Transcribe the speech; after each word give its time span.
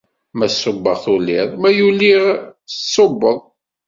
Ma 0.37 0.47
subbeɣ 0.49 0.95
tuliḍ, 1.03 1.49
ma 1.61 1.69
yuliɣ 1.77 2.23
tṣubbeḍ. 2.71 3.37